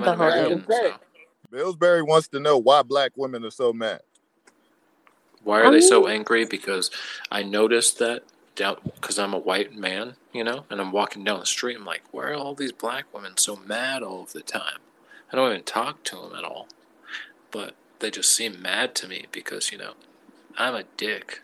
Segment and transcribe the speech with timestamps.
[0.00, 0.92] The whole thing.
[1.50, 4.00] Billsbury wants to know why black women are so mad.
[5.44, 6.44] why are I they so angry?
[6.44, 6.90] Because
[7.30, 8.24] I noticed that
[8.56, 11.76] down because I'm a white man, you know, and I'm walking down the street.
[11.76, 14.78] I'm like, why are all these black women so mad all of the time?
[15.32, 16.68] I don't even talk to them at all,
[17.50, 19.94] but they just seem mad to me because you know
[20.58, 21.42] I'm a dick.